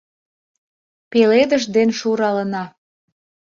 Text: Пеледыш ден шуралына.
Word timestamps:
Пеледыш 1.11 1.63
ден 1.75 1.89
шуралына. 1.99 2.63